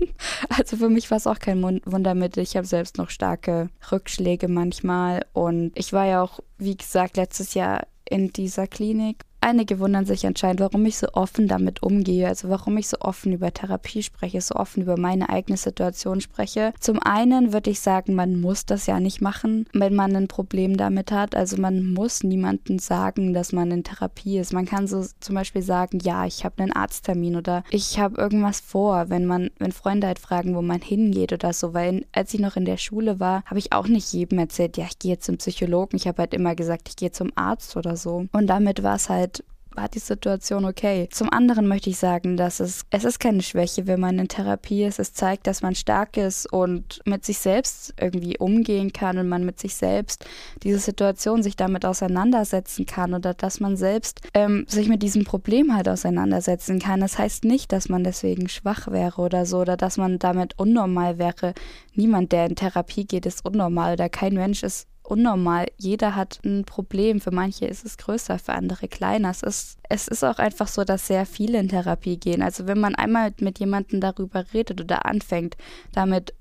also 0.48 0.76
für 0.76 0.88
mich 0.88 1.10
war 1.10 1.18
es 1.18 1.26
auch 1.26 1.40
kein 1.40 1.62
Wundermittel. 1.62 2.42
Ich 2.42 2.56
habe 2.56 2.66
selbst 2.66 2.96
noch 2.96 3.10
starke 3.10 3.70
Rückschläge 3.90 4.48
manchmal 4.48 5.26
und 5.32 5.72
ich 5.74 5.92
war 5.92 6.06
ja 6.06 6.22
auch, 6.22 6.40
wie 6.58 6.76
gesagt, 6.76 7.16
letztes 7.16 7.54
Jahr 7.54 7.86
in 8.08 8.28
dieser 8.28 8.66
Klinik 8.66 9.24
Einige 9.44 9.78
wundern 9.78 10.06
sich 10.06 10.26
anscheinend, 10.26 10.60
warum 10.60 10.86
ich 10.86 10.96
so 10.96 11.06
offen 11.12 11.48
damit 11.48 11.82
umgehe, 11.82 12.26
also 12.28 12.48
warum 12.48 12.78
ich 12.78 12.88
so 12.88 12.96
offen 13.00 13.30
über 13.30 13.52
Therapie 13.52 14.02
spreche, 14.02 14.40
so 14.40 14.54
offen 14.54 14.84
über 14.84 14.98
meine 14.98 15.28
eigene 15.28 15.58
Situation 15.58 16.22
spreche. 16.22 16.72
Zum 16.80 16.98
einen 16.98 17.52
würde 17.52 17.68
ich 17.68 17.80
sagen, 17.80 18.14
man 18.14 18.40
muss 18.40 18.64
das 18.64 18.86
ja 18.86 19.00
nicht 19.00 19.20
machen, 19.20 19.66
wenn 19.74 19.94
man 19.94 20.16
ein 20.16 20.28
Problem 20.28 20.78
damit 20.78 21.12
hat. 21.12 21.34
Also 21.34 21.58
man 21.58 21.92
muss 21.92 22.22
niemandem 22.22 22.78
sagen, 22.78 23.34
dass 23.34 23.52
man 23.52 23.70
in 23.70 23.84
Therapie 23.84 24.38
ist. 24.38 24.54
Man 24.54 24.64
kann 24.64 24.86
so 24.86 25.04
zum 25.20 25.34
Beispiel 25.34 25.60
sagen, 25.60 25.98
ja, 26.02 26.24
ich 26.24 26.46
habe 26.46 26.62
einen 26.62 26.72
Arzttermin 26.72 27.36
oder 27.36 27.64
ich 27.68 27.98
habe 27.98 28.18
irgendwas 28.18 28.60
vor, 28.60 29.10
wenn 29.10 29.26
man, 29.26 29.50
wenn 29.58 29.72
Freunde 29.72 30.06
halt 30.06 30.20
fragen, 30.20 30.54
wo 30.54 30.62
man 30.62 30.80
hingeht 30.80 31.34
oder 31.34 31.52
so. 31.52 31.74
Weil 31.74 32.06
als 32.12 32.32
ich 32.32 32.40
noch 32.40 32.56
in 32.56 32.64
der 32.64 32.78
Schule 32.78 33.20
war, 33.20 33.44
habe 33.44 33.58
ich 33.58 33.74
auch 33.74 33.88
nicht 33.88 34.10
jedem 34.14 34.38
erzählt, 34.38 34.78
ja, 34.78 34.86
ich 34.88 34.98
gehe 34.98 35.12
jetzt 35.12 35.26
zum 35.26 35.36
Psychologen. 35.36 35.98
Ich 35.98 36.08
habe 36.08 36.22
halt 36.22 36.32
immer 36.32 36.54
gesagt, 36.54 36.88
ich 36.88 36.96
gehe 36.96 37.12
zum 37.12 37.30
Arzt 37.34 37.76
oder 37.76 37.98
so. 37.98 38.24
Und 38.32 38.46
damit 38.46 38.82
war 38.82 38.96
es 38.96 39.10
halt 39.10 39.33
war 39.76 39.88
die 39.88 39.98
Situation 39.98 40.64
okay. 40.64 41.08
Zum 41.10 41.32
anderen 41.32 41.66
möchte 41.66 41.90
ich 41.90 41.98
sagen, 41.98 42.36
dass 42.36 42.60
es, 42.60 42.84
es 42.90 43.04
ist 43.04 43.20
keine 43.20 43.42
Schwäche, 43.42 43.86
wenn 43.86 44.00
man 44.00 44.18
in 44.18 44.28
Therapie 44.28 44.84
ist. 44.84 44.98
Es 44.98 45.12
zeigt, 45.12 45.46
dass 45.46 45.62
man 45.62 45.74
stark 45.74 46.16
ist 46.16 46.50
und 46.52 47.00
mit 47.04 47.24
sich 47.24 47.38
selbst 47.38 47.94
irgendwie 48.00 48.38
umgehen 48.38 48.92
kann 48.92 49.18
und 49.18 49.28
man 49.28 49.44
mit 49.44 49.58
sich 49.58 49.74
selbst 49.74 50.24
diese 50.62 50.78
Situation 50.78 51.42
sich 51.42 51.56
damit 51.56 51.84
auseinandersetzen 51.84 52.86
kann 52.86 53.14
oder 53.14 53.34
dass 53.34 53.60
man 53.60 53.76
selbst 53.76 54.20
ähm, 54.34 54.64
sich 54.68 54.88
mit 54.88 55.02
diesem 55.02 55.24
Problem 55.24 55.74
halt 55.74 55.88
auseinandersetzen 55.88 56.78
kann. 56.78 57.00
Das 57.00 57.18
heißt 57.18 57.44
nicht, 57.44 57.72
dass 57.72 57.88
man 57.88 58.04
deswegen 58.04 58.48
schwach 58.48 58.88
wäre 58.88 59.20
oder 59.20 59.46
so 59.46 59.58
oder 59.60 59.76
dass 59.76 59.96
man 59.96 60.18
damit 60.18 60.58
unnormal 60.58 61.18
wäre. 61.18 61.54
Niemand, 61.94 62.32
der 62.32 62.46
in 62.46 62.56
Therapie 62.56 63.04
geht, 63.04 63.26
ist 63.26 63.44
unnormal 63.44 63.94
oder 63.94 64.08
kein 64.08 64.34
Mensch 64.34 64.62
ist 64.62 64.88
unnormal. 65.04 65.66
Jeder 65.76 66.16
hat 66.16 66.40
ein 66.44 66.64
Problem. 66.64 67.20
Für 67.20 67.30
manche 67.30 67.66
ist 67.66 67.84
es 67.84 67.98
größer, 67.98 68.38
für 68.38 68.52
andere 68.52 68.88
kleiner. 68.88 69.30
Es 69.30 69.42
ist, 69.42 69.78
es 69.88 70.08
ist 70.08 70.24
auch 70.24 70.38
einfach 70.38 70.68
so, 70.68 70.84
dass 70.84 71.06
sehr 71.06 71.26
viele 71.26 71.58
in 71.58 71.68
Therapie 71.68 72.18
gehen. 72.18 72.42
Also 72.42 72.66
wenn 72.66 72.80
man 72.80 72.94
einmal 72.94 73.32
mit 73.40 73.58
jemandem 73.58 74.00
darüber 74.00 74.44
redet 74.52 74.80
oder 74.80 75.06
anfängt, 75.06 75.56
damit 75.92 76.34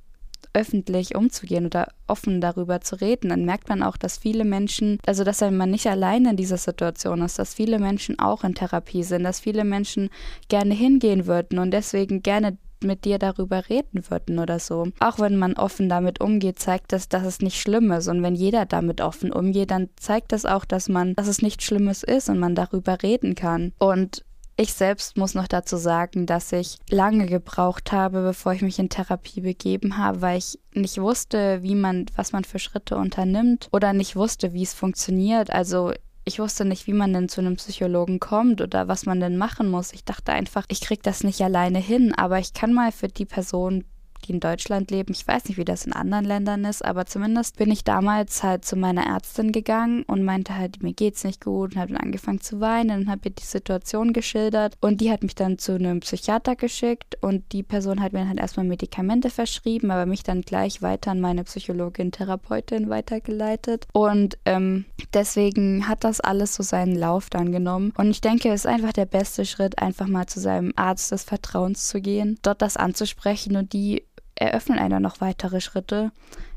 öffentlich 0.54 1.16
umzugehen 1.16 1.66
oder 1.66 1.88
offen 2.08 2.40
darüber 2.40 2.82
zu 2.82 3.02
reden, 3.02 3.30
dann 3.30 3.46
merkt 3.46 3.70
man 3.70 3.82
auch, 3.82 3.98
dass 3.98 4.18
viele 4.18 4.46
Menschen, 4.46 5.00
also 5.06 5.24
dass 5.24 5.42
man 5.42 5.72
nicht 5.72 5.88
alleine 5.88 6.32
in 6.32 6.38
dieser 6.38 6.58
Situation 6.58 7.22
ist, 7.22 7.40
dass 7.40 7.56
viele 7.56 7.80
Menschen 7.80 8.20
auch 8.20 8.44
in 8.44 8.54
Therapie 8.54 9.04
sind, 9.04 9.24
dass 9.24 9.40
viele 9.40 9.64
Menschen 9.64 10.10
gerne 10.50 10.76
hingehen 10.76 11.26
würden 11.26 11.58
und 11.58 11.72
deswegen 11.72 12.22
gerne 12.22 12.58
mit 12.84 13.06
dir 13.06 13.20
darüber 13.20 13.70
reden 13.70 14.10
würden 14.10 14.40
oder 14.40 14.60
so. 14.60 14.88
Auch 15.00 15.20
wenn 15.20 15.38
man 15.38 15.54
offen 15.54 15.90
damit 15.90 16.22
umgeht, 16.22 16.60
zeigt 16.60 16.92
das, 16.92 17.10
dass 17.10 17.26
es 17.26 17.40
nicht 17.40 17.60
schlimm 17.60 17.92
ist. 17.92 18.08
Und 18.08 18.24
wenn 18.24 18.36
jeder 18.36 18.66
damit 18.66 19.02
offen 19.02 19.32
umgeht, 19.32 19.72
dann 19.72 19.90
zeigt 19.96 20.32
das 20.32 20.46
auch, 20.46 20.66
dass 20.66 20.90
man, 20.90 21.16
dass 21.16 21.28
es 21.28 21.42
nichts 21.42 21.64
Schlimmes 21.64 22.04
ist 22.04 22.30
und 22.30 22.40
man 22.40 22.56
darüber 22.56 23.02
reden 23.02 23.36
kann. 23.36 23.74
Und 23.80 24.24
ich 24.56 24.74
selbst 24.74 25.18
muss 25.18 25.34
noch 25.34 25.48
dazu 25.48 25.78
sagen, 25.78 26.28
dass 26.28 26.52
ich 26.52 26.78
lange 26.90 27.26
gebraucht 27.26 27.92
habe, 27.92 28.22
bevor 28.22 28.54
ich 28.54 28.62
mich 28.62 28.78
in 28.78 28.90
Therapie 28.90 29.42
begeben 29.42 29.98
habe, 29.98 30.22
weil 30.22 30.38
ich 30.38 30.60
nicht 30.74 31.00
wusste, 31.02 31.64
wie 31.64 31.76
man, 31.76 32.06
was 32.16 32.34
man 32.34 32.44
für 32.44 32.60
Schritte 32.60 32.96
unternimmt 32.96 33.68
oder 33.72 33.94
nicht 33.94 34.16
wusste, 34.16 34.54
wie 34.54 34.62
es 34.62 34.74
funktioniert. 34.74 35.50
Also 35.50 35.94
ich 36.26 36.40
wusste 36.40 36.66
nicht, 36.66 36.88
wie 36.88 36.94
man 36.94 37.14
denn 37.14 37.30
zu 37.30 37.42
einem 37.42 37.58
Psychologen 37.58 38.20
kommt 38.20 38.62
oder 38.62 38.88
was 38.88 39.06
man 39.06 39.20
denn 39.20 39.38
machen 39.38 39.70
muss. 39.70 39.94
Ich 39.94 40.06
dachte 40.06 40.32
einfach, 40.32 40.66
ich 40.70 40.82
krieg 40.82 41.04
das 41.04 41.24
nicht 41.24 41.42
alleine 41.42 41.80
hin, 41.80 42.14
aber 42.16 42.40
ich 42.40 42.54
kann 42.54 42.74
mal 42.74 42.92
für 42.92 43.08
die 43.08 43.26
Person 43.26 43.86
die 44.24 44.34
in 44.34 44.40
Deutschland 44.40 44.92
leben. 44.92 45.14
Ich 45.14 45.28
weiß 45.28 45.46
nicht, 45.46 45.58
wie 45.58 45.66
das 45.66 45.86
in 45.86 45.94
anderen 45.94 46.26
Ländern 46.26 46.66
ist, 46.66 46.84
aber 46.84 47.06
zumindest 47.06 47.58
bin 47.58 47.72
ich 47.72 47.84
damals 47.84 48.44
halt 48.44 48.66
zu 48.66 48.76
meiner 48.76 49.06
Ärztin 49.06 49.52
gegangen 49.52 50.04
und 50.04 50.24
meinte 50.24 50.58
halt, 50.58 50.82
mir 50.82 50.94
geht's 50.94 51.24
nicht 51.24 51.44
gut 51.44 51.74
und 51.74 51.80
habe 51.80 51.94
dann 51.94 52.02
angefangen 52.02 52.42
zu 52.42 52.60
weinen 52.60 53.02
und 53.02 53.10
habe 53.10 53.22
ihr 53.26 53.32
die 53.32 53.44
Situation 53.44 54.14
geschildert. 54.14 54.76
Und 54.82 55.02
die 55.02 55.12
hat 55.12 55.24
mich 55.24 55.36
dann 55.36 55.58
zu 55.58 55.76
einem 55.76 56.00
Psychiater 56.00 56.56
geschickt 56.56 57.18
und 57.22 57.52
die 57.52 57.64
Person 57.64 58.02
hat 58.02 58.14
mir 58.14 58.28
halt 58.28 58.40
erstmal 58.40 58.66
Medikamente 58.66 59.30
verschrieben, 59.30 59.92
aber 59.92 60.06
mich 60.06 60.24
dann 60.24 60.42
gleich 60.42 60.82
weiter 60.82 61.12
an 61.12 61.22
meine 61.22 61.44
Psychologin, 61.44 62.12
Therapeutin 62.12 62.90
weitergeleitet. 62.90 63.88
Und 63.94 64.38
ähm, 64.46 64.86
deswegen 65.14 65.88
hat 65.88 66.04
das 66.04 66.20
alles 66.20 66.56
so 66.56 66.64
seinen 66.64 66.96
Lauf 66.96 67.30
dann 67.30 67.52
genommen. 67.52 67.94
Und 67.98 68.10
ich 68.10 68.22
denke, 68.22 68.50
es 68.50 68.62
ist 68.62 68.68
einfach 68.68 68.94
der 68.94 69.06
beste 69.06 69.46
Schritt, 69.46 69.80
einfach 69.80 70.08
mal 70.08 70.28
zu 70.28 70.40
seinem 70.40 70.74
Arzt 70.76 71.12
des 71.12 71.24
Vertrauens 71.24 71.88
zu 71.88 72.02
gehen, 72.02 72.38
dort 72.42 72.62
das 72.62 72.78
anzusprechen 72.78 73.56
und 73.56 73.74
die 73.74 74.04
eröffnen 74.36 74.80
einer 74.80 75.00
noch 75.00 75.22
weitere 75.22 75.62
Schritte. 75.62 76.12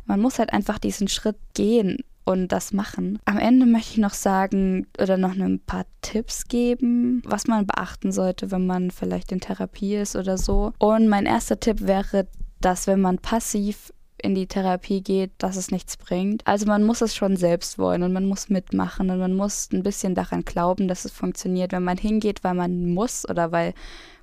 Man 0.05 0.21
muss 0.21 0.39
halt 0.39 0.53
einfach 0.53 0.79
diesen 0.79 1.09
Schritt 1.09 1.37
gehen 1.55 1.99
und 2.25 2.49
das 2.49 2.73
machen. 2.73 3.19
Am 3.25 3.39
Ende 3.39 3.67
möchte 3.67 3.93
ich 3.93 3.99
noch 3.99 4.15
sagen 4.15 4.87
oder 5.01 5.17
noch 5.17 5.37
ein 5.37 5.61
paar 5.61 5.87
Tipps 6.03 6.49
geben, 6.49 7.23
was 7.25 7.47
man 7.47 7.67
beachten 7.67 8.13
sollte, 8.13 8.51
wenn 8.51 8.67
man 8.67 8.91
vielleicht 8.91 9.33
in 9.33 9.41
Therapie 9.41 9.97
ist 9.97 10.17
oder 10.17 10.37
so. 10.37 10.73
Und 10.79 11.09
mein 11.09 11.27
erster 11.27 11.61
Tipp 11.61 11.83
wäre, 11.83 12.27
dass 12.61 12.87
wenn 12.87 13.01
man 13.01 13.19
passiv 13.19 13.93
in 14.23 14.35
die 14.35 14.47
Therapie 14.47 15.03
geht, 15.03 15.31
dass 15.39 15.57
es 15.57 15.71
nichts 15.71 15.97
bringt. 15.97 16.47
Also 16.47 16.67
man 16.67 16.85
muss 16.85 17.01
es 17.01 17.15
schon 17.15 17.37
selbst 17.37 17.79
wollen 17.79 18.03
und 18.03 18.13
man 18.13 18.27
muss 18.27 18.49
mitmachen 18.49 19.11
und 19.11 19.19
man 19.19 19.35
muss 19.35 19.69
ein 19.73 19.83
bisschen 19.83 20.15
daran 20.15 20.45
glauben, 20.45 20.89
dass 20.89 21.05
es 21.05 21.13
funktioniert. 21.13 21.73
Wenn 21.73 21.85
man 21.85 21.99
hingeht, 21.99 22.45
weil 22.45 22.55
man 22.55 22.93
muss 22.93 23.29
oder 23.29 23.53
weil 23.53 23.75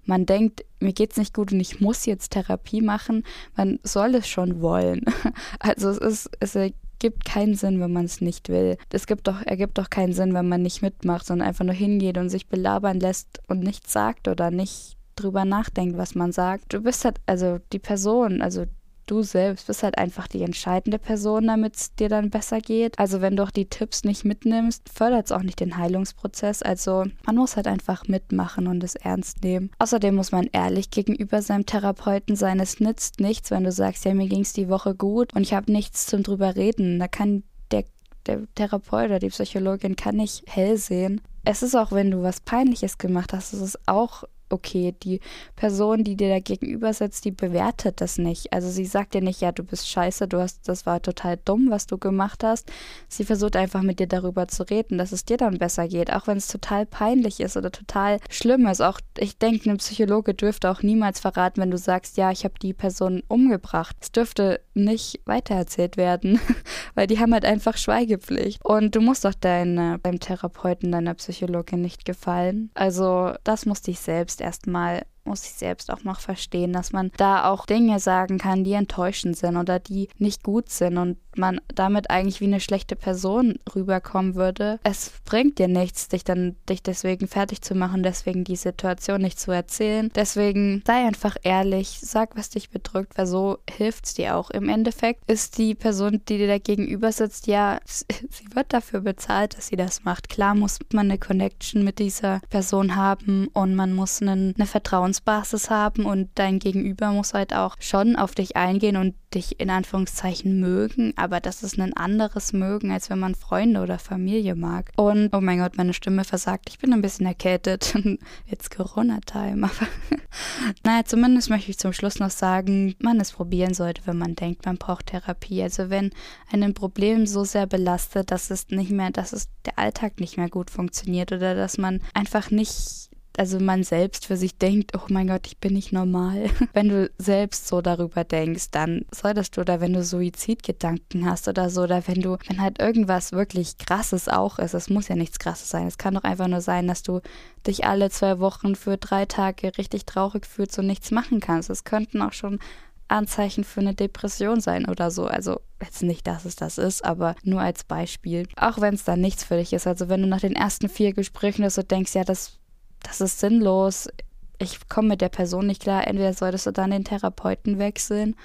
man 0.06 0.26
denkt, 0.26 0.66
mir 0.80 0.94
geht's 0.94 1.18
nicht 1.18 1.34
gut 1.34 1.52
und 1.52 1.60
ich 1.60 1.80
muss 1.80 2.06
jetzt 2.06 2.32
Therapie 2.32 2.82
machen, 2.82 3.24
man 3.56 3.80
soll 3.84 4.16
es 4.16 4.28
schon 4.28 4.62
wollen. 4.62 5.06
Also 5.60 5.90
es 5.90 5.98
ist, 5.98 6.30
es 6.40 6.56
ergibt 6.56 7.26
keinen 7.26 7.56
Sinn, 7.56 7.80
wenn 7.80 7.94
man 7.94 8.06
es 8.06 8.22
nicht 8.22 8.50
will. 8.50 8.78
Es 8.92 9.08
gibt 9.08 9.28
doch, 9.28 9.42
ergibt 9.46 9.78
doch 9.78 9.90
keinen 9.90 10.14
Sinn, 10.14 10.34
wenn 10.34 10.50
man 10.50 10.62
nicht 10.62 10.82
mitmacht, 10.82 11.26
sondern 11.26 11.48
einfach 11.48 11.66
nur 11.66 11.74
hingeht 11.74 12.18
und 12.18 12.30
sich 12.30 12.48
belabern 12.48 13.00
lässt 13.00 13.42
und 13.48 13.60
nichts 13.62 13.94
sagt 13.94 14.28
oder 14.28 14.52
nicht 14.52 14.98
drüber 15.16 15.46
nachdenkt, 15.46 15.98
was 15.98 16.16
man 16.16 16.32
sagt. 16.32 16.74
Du 16.74 16.82
bist 16.82 17.06
halt, 17.06 17.22
also 17.26 17.60
die 17.72 17.80
Person, 17.80 18.42
also 18.42 18.66
du 19.06 19.22
selbst 19.24 19.68
bist 19.68 19.84
halt 19.84 19.98
einfach 19.98 20.28
die 20.28 20.44
entscheidende 20.44 21.00
Person, 21.00 21.48
damit 21.48 21.76
es 21.76 21.96
dir 21.96 22.10
dann 22.10 22.30
besser 22.30 22.60
geht. 22.60 23.00
Also 23.00 23.22
wenn 23.22 23.36
du 23.36 23.44
auch 23.44 23.52
die 23.52 23.66
Tipps 23.66 24.04
nicht 24.04 24.26
mitnimmst, 24.26 24.90
fördert 24.90 25.26
es 25.26 25.32
auch 25.32 25.44
nicht 25.44 25.60
den 25.60 25.78
Heilungsprozess. 25.78 26.62
Also 26.62 27.06
man 27.26 27.36
muss 27.36 27.56
halt 27.56 27.68
einfach 27.68 28.08
mitmachen 28.08 28.68
und 28.68 28.84
es 28.84 28.96
ernst 28.96 29.44
nehmen. 29.44 29.72
Außerdem 29.80 30.16
muss 30.16 30.32
man 30.32 30.50
ehrlich 30.52 30.92
gegenüber 30.92 31.42
seinem 31.42 31.66
Therapeuten 31.66 32.36
sein. 32.36 32.60
Es 32.60 32.80
nützt 32.80 33.20
nichts, 33.20 33.52
wenn 33.52 33.64
du 33.64 33.72
sagst, 33.72 34.06
ja, 34.06 34.14
mir 34.14 34.28
ging 34.28 34.42
es 34.42 34.54
die 34.54 34.70
Woche 34.70 34.96
gut 34.96 35.34
und 35.36 35.42
ich 35.42 35.54
habe 35.54 35.72
nichts 35.72 36.06
zum 36.06 36.24
drüber 36.24 36.56
reden. 36.56 37.00
Da 37.00 37.08
kann 37.08 37.44
der, 37.72 37.86
der 38.26 38.42
Therapeut 38.56 39.06
oder 39.06 39.20
die 39.20 39.30
Psychologin 39.30 39.96
kann 39.96 40.16
nicht 40.16 40.44
hell 40.48 40.78
sehen. 40.78 41.22
Es 41.46 41.62
ist 41.62 41.76
auch, 41.76 41.92
wenn 41.92 42.10
du 42.10 42.24
was 42.24 42.40
Peinliches 42.40 42.98
gemacht 42.98 43.34
hast, 43.34 43.52
es 43.52 43.60
ist 43.60 43.80
auch 43.86 44.24
okay, 44.50 44.94
die 45.04 45.20
Person, 45.56 46.04
die 46.04 46.16
dir 46.16 46.30
da 46.30 46.40
gegenüber 46.40 46.94
sitzt, 46.94 47.26
die 47.26 47.32
bewertet 47.32 48.02
das 48.02 48.18
nicht. 48.18 48.54
Also 48.54 48.70
sie 48.70 48.86
sagt 48.86 49.14
dir 49.14 49.22
nicht, 49.22 49.42
ja, 49.42 49.52
du 49.52 49.64
bist 49.64 49.90
scheiße, 49.90 50.28
du 50.28 50.40
hast, 50.40 50.68
das 50.68 50.86
war 50.86 51.02
total 51.02 51.38
dumm, 51.44 51.68
was 51.70 51.88
du 51.88 51.98
gemacht 51.98 52.44
hast. 52.44 52.72
Sie 53.08 53.24
versucht 53.24 53.56
einfach 53.56 53.82
mit 53.82 54.00
dir 54.00 54.08
darüber 54.08 54.48
zu 54.48 54.64
reden, 54.64 54.98
dass 54.98 55.12
es 55.12 55.26
dir 55.26 55.38
dann 55.38 55.58
besser 55.58 55.88
geht, 55.88 56.14
auch 56.14 56.28
wenn 56.28 56.38
es 56.38 56.48
total 56.48 56.86
peinlich 56.86 57.40
ist 57.40 57.58
oder 57.58 57.72
total 57.72 58.20
schlimm 58.30 58.68
ist. 58.68 58.82
Auch 58.82 59.00
ich 59.18 59.38
denke, 59.38 59.70
ein 59.70 59.78
Psychologe 59.78 60.34
dürfte 60.34 60.70
auch 60.70 60.84
niemals 60.84 61.20
verraten, 61.20 61.62
wenn 61.62 61.72
du 61.72 61.78
sagst, 61.78 62.18
ja, 62.18 62.32
ich 62.32 62.44
habe 62.44 62.56
die 62.62 62.74
Person 62.74 63.24
umgebracht. 63.28 63.96
Es 64.02 64.12
dürfte 64.12 64.62
nicht 64.74 65.22
weitererzählt 65.26 65.98
werden, 65.98 66.40
weil 66.96 67.08
die 67.08 67.20
haben 67.20 67.34
halt 67.34 67.46
einfach 67.46 67.78
Schweigepflicht. 67.78 68.64
Und 68.64 68.96
du 68.96 69.02
musst 69.02 69.26
doch 69.26 69.34
deine, 69.34 70.00
deinem 70.00 70.20
Therapeuten, 70.20 70.92
deiner 70.92 71.14
Psychologin 71.16 71.82
nicht 71.82 72.06
gefallen. 72.06 72.70
Also 72.74 73.34
das 73.44 73.66
musst 73.66 73.88
dich 73.88 74.00
selbst 74.00 74.33
erstmal 74.42 75.06
muss 75.26 75.44
ich 75.44 75.54
selbst 75.54 75.92
auch 75.92 76.04
noch 76.04 76.20
verstehen, 76.20 76.74
dass 76.74 76.92
man 76.92 77.12
da 77.18 77.50
auch 77.50 77.66
Dinge 77.66 78.00
sagen 78.00 78.38
kann, 78.38 78.64
die 78.64 78.74
enttäuschend 78.74 79.38
sind 79.38 79.58
oder 79.58 79.80
die 79.80 80.10
nicht 80.18 80.44
gut 80.44 80.70
sind 80.70 80.98
und 80.98 81.18
man 81.38 81.60
damit 81.74 82.10
eigentlich 82.10 82.42
wie 82.42 82.46
eine 82.46 82.60
schlechte 82.60 82.96
Person 82.96 83.56
rüberkommen 83.74 84.36
würde. 84.36 84.80
Es 84.84 85.12
bringt 85.26 85.60
dir 85.60 85.68
nichts, 85.68 86.08
dich 86.08 86.24
dann 86.24 86.56
dich 86.70 86.84
deswegen 86.84 87.28
fertig 87.28 87.62
zu 87.62 87.76
machen, 87.76 88.04
deswegen 88.04 88.44
die 88.44 88.56
Situation 88.56 89.22
nicht 89.22 89.40
zu 89.40 89.52
erzählen. 89.52 90.12
Deswegen 90.16 90.84
sei 90.86 91.06
einfach 91.06 91.36
ehrlich, 91.44 92.00
sag, 92.02 92.36
was 92.38 92.50
dich 92.50 92.70
bedrückt, 92.70 93.18
weil 93.18 93.28
so 93.28 93.58
hilft 93.70 94.06
es 94.06 94.14
dir 94.14 94.36
auch. 94.36 94.50
Im 94.52 94.70
Endeffekt 94.70 95.30
ist 95.30 95.58
die 95.58 95.76
Person, 95.76 96.22
die 96.28 96.38
dir 96.38 96.48
da 96.48 96.58
gegenüber 96.58 97.12
sitzt, 97.12 97.48
ja, 97.48 97.80
sie 97.86 98.56
wird 98.56 98.74
dafür 98.74 99.02
bezahlt, 99.02 99.58
dass 99.58 99.68
sie 99.68 99.76
das 99.76 100.04
macht. 100.04 100.30
Klar 100.30 100.56
muss 100.56 100.80
man 100.92 101.10
eine 101.10 101.18
Connection 101.20 101.84
mit 101.84 102.00
dieser 102.00 102.42
Person 102.50 102.96
haben 102.96 103.48
und 103.54 103.76
man 103.76 103.94
muss 103.94 104.22
einen, 104.22 104.54
eine 104.56 104.66
Vertrauens 104.66 105.13
Vertrauensbasis 105.14 105.70
haben 105.70 106.06
und 106.06 106.30
dein 106.36 106.60
Gegenüber 106.60 107.12
muss 107.12 107.34
halt 107.34 107.54
auch 107.54 107.76
schon 107.80 108.16
auf 108.16 108.36
dich 108.36 108.56
eingehen 108.56 108.98
und 108.98 109.16
dich 109.34 109.60
in 109.60 109.70
Anführungszeichen 109.70 110.60
mögen, 110.60 111.14
aber 111.16 111.40
das 111.40 111.64
ist 111.64 111.80
ein 111.80 111.96
anderes 111.96 112.54
Mögen, 112.54 112.92
als 112.92 113.10
wenn 113.10 113.20
man 113.20 113.36
Freunde 113.36 113.82
oder 113.82 113.98
Familie 113.98 114.56
mag. 114.56 114.92
Und 114.96 115.30
oh 115.34 115.42
mein 115.42 115.60
Gott, 115.60 115.78
meine 115.78 115.94
Stimme 115.94 116.24
versagt. 116.24 116.70
Ich 116.70 116.78
bin 116.78 116.94
ein 116.94 117.02
bisschen 117.02 117.26
erkältet. 117.26 117.96
Jetzt 118.46 118.76
Corona-Time. 118.76 119.68
Aber 119.68 119.88
naja, 120.84 121.04
zumindest 121.06 121.50
möchte 121.50 121.72
ich 121.72 121.80
zum 121.80 121.94
Schluss 121.94 122.20
noch 122.20 122.30
sagen, 122.30 122.96
man 123.00 123.20
es 123.20 123.32
probieren 123.32 123.74
sollte, 123.74 124.04
wenn 124.06 124.18
man 124.18 124.36
denkt, 124.36 124.66
man 124.66 124.78
braucht 124.78 125.08
Therapie. 125.08 125.64
Also 125.64 125.90
wenn 125.90 126.12
ein 126.52 126.74
Problem 126.76 127.26
so 127.26 127.44
sehr 127.44 127.66
belastet, 127.66 128.30
dass 128.30 128.52
es 128.52 128.70
nicht 128.70 128.92
mehr, 128.92 129.10
dass 129.10 129.34
es 129.34 129.50
der 129.66 129.80
Alltag 129.80 130.20
nicht 130.20 130.38
mehr 130.38 130.50
gut 130.50 130.70
funktioniert 130.70 131.32
oder 131.32 131.56
dass 131.56 131.80
man 131.80 132.02
einfach 132.14 132.52
nicht 132.52 133.10
also 133.38 133.60
man 133.60 133.84
selbst 133.84 134.26
für 134.26 134.38
sich 134.38 134.58
denkt, 134.58 134.92
oh 134.96 135.06
mein 135.10 135.28
Gott, 135.28 135.48
ich 135.48 135.58
bin 135.58 135.74
nicht 135.74 135.92
normal. 135.92 136.50
Wenn 136.74 136.90
du 136.90 137.10
selbst 137.18 137.68
so 137.68 137.82
darüber 137.82 138.24
denkst, 138.24 138.72
dann 138.72 139.06
solltest 139.12 139.58
du, 139.58 139.62
oder 139.62 139.82
wenn 139.82 139.94
du 139.94 140.04
Suizidgedanken 140.04 141.30
hast 141.30 141.48
oder 141.48 141.70
so, 141.70 141.84
oder 141.84 142.08
wenn 142.08 142.22
du, 142.22 142.38
wenn 142.48 142.62
halt 142.62 142.80
irgendwas 142.80 143.32
wirklich 143.32 143.78
krasses 143.78 144.30
auch 144.30 144.60
ist, 144.60 144.74
es 144.74 144.90
muss 144.90 145.08
ja 145.08 145.16
nichts 145.16 145.40
krasses 145.40 145.70
sein. 145.70 145.88
Es 145.88 145.98
kann 145.98 146.14
doch 146.14 146.24
einfach 146.24 146.48
nur 146.48 146.62
sein, 146.62 146.88
dass 146.88 147.04
du 147.04 147.22
dich 147.66 147.86
alle 147.86 148.10
zwei 148.10 148.40
Wochen 148.40 148.76
für 148.76 148.98
drei 148.98 149.26
Tage 149.26 149.78
richtig 149.78 150.06
traurig 150.06 150.46
fühlst 150.46 150.78
und 150.80 150.88
nichts 150.88 151.12
machen 151.12 151.40
kannst. 151.40 151.70
Es 151.70 151.84
könnten 151.84 152.22
auch 152.22 152.34
schon 152.34 152.60
Anzeichen 153.08 153.64
für 153.64 153.82
eine 153.82 153.94
Depression 153.94 154.62
sein 154.62 154.88
oder 154.88 155.12
so. 155.12 155.26
Also 155.26 155.62
jetzt 155.82 156.04
nicht, 156.04 156.26
dass 156.28 156.46
es 156.46 156.56
das 156.56 156.78
ist, 156.78 157.04
aber 157.04 157.36
nur 157.44 157.62
als 157.62 157.84
Beispiel. 157.84 158.48
Auch 158.56 158.82
wenn 158.82 158.96
es 158.96 159.04
dann 159.04 159.22
nichts 159.22 159.44
für 159.44 159.58
dich 159.58 159.74
ist. 159.74 159.88
Also 159.88 160.10
wenn 160.10 160.22
du 160.22 160.28
nach 160.28 160.42
den 160.42 160.56
ersten 160.56 160.90
vier 160.90 161.14
Gesprächen 161.14 161.70
so 161.70 161.84
denkst, 161.84 162.16
ja, 162.16 162.24
das 162.24 162.60
das 163.04 163.22
ist 163.22 163.40
sinnlos, 163.40 164.10
ich 164.58 164.88
komme 164.90 165.10
mit 165.10 165.22
der 165.22 165.30
Person 165.30 165.68
nicht 165.68 165.82
klar, 165.82 166.08
entweder 166.08 166.34
solltest 166.34 166.66
du 166.66 166.72
dann 166.72 166.92
den 166.92 167.04
Therapeuten 167.04 167.78
wechseln 167.80 168.36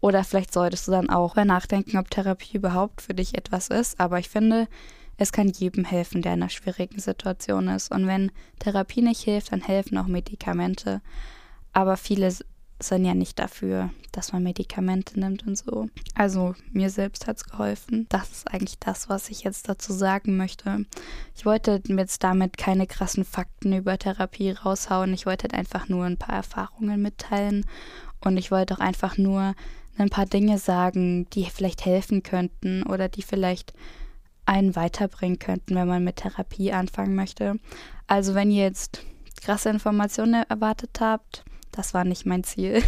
oder 0.00 0.24
vielleicht 0.24 0.52
solltest 0.52 0.86
du 0.86 0.92
dann 0.92 1.10
auch 1.10 1.36
nachdenken, 1.36 1.98
ob 1.98 2.10
Therapie 2.10 2.56
überhaupt 2.56 3.02
für 3.02 3.14
dich 3.14 3.36
etwas 3.36 3.68
ist. 3.68 3.98
Aber 3.98 4.18
ich 4.18 4.28
finde, 4.28 4.68
es 5.16 5.32
kann 5.32 5.48
jedem 5.48 5.84
helfen, 5.84 6.22
der 6.22 6.34
in 6.34 6.42
einer 6.42 6.50
schwierigen 6.50 6.98
Situation 6.98 7.68
ist. 7.68 7.90
Und 7.90 8.06
wenn 8.06 8.30
Therapie 8.58 9.02
nicht 9.02 9.22
hilft, 9.22 9.52
dann 9.52 9.62
helfen 9.62 9.96
auch 9.96 10.06
Medikamente. 10.06 11.00
Aber 11.72 11.96
viele 11.96 12.30
sind 12.88 13.04
ja 13.04 13.14
nicht 13.14 13.38
dafür, 13.38 13.90
dass 14.12 14.32
man 14.32 14.42
Medikamente 14.42 15.18
nimmt 15.18 15.46
und 15.46 15.56
so. 15.56 15.88
Also 16.14 16.54
mir 16.72 16.90
selbst 16.90 17.26
hat 17.26 17.36
es 17.36 17.44
geholfen. 17.44 18.06
Das 18.08 18.30
ist 18.30 18.50
eigentlich 18.52 18.78
das, 18.78 19.08
was 19.08 19.28
ich 19.28 19.42
jetzt 19.42 19.68
dazu 19.68 19.92
sagen 19.92 20.36
möchte. 20.36 20.86
Ich 21.36 21.44
wollte 21.44 21.82
jetzt 21.86 22.22
damit 22.22 22.56
keine 22.56 22.86
krassen 22.86 23.24
Fakten 23.24 23.72
über 23.72 23.98
Therapie 23.98 24.52
raushauen. 24.52 25.12
Ich 25.12 25.26
wollte 25.26 25.52
einfach 25.52 25.88
nur 25.88 26.04
ein 26.04 26.18
paar 26.18 26.36
Erfahrungen 26.36 27.02
mitteilen 27.02 27.66
und 28.20 28.36
ich 28.36 28.50
wollte 28.50 28.74
auch 28.74 28.80
einfach 28.80 29.18
nur 29.18 29.54
ein 29.98 30.10
paar 30.10 30.26
Dinge 30.26 30.58
sagen, 30.58 31.28
die 31.30 31.44
vielleicht 31.44 31.84
helfen 31.84 32.22
könnten 32.22 32.82
oder 32.82 33.08
die 33.08 33.22
vielleicht 33.22 33.74
einen 34.46 34.76
weiterbringen 34.76 35.38
könnten, 35.38 35.74
wenn 35.74 35.88
man 35.88 36.04
mit 36.04 36.16
Therapie 36.16 36.72
anfangen 36.72 37.14
möchte. 37.14 37.56
Also 38.06 38.34
wenn 38.34 38.50
ihr 38.50 38.64
jetzt 38.64 39.02
krasse 39.42 39.70
Informationen 39.70 40.44
erwartet 40.48 40.98
habt, 41.00 41.44
das 41.74 41.94
war 41.94 42.04
nicht 42.04 42.26
mein 42.26 42.44
Ziel. 42.44 42.82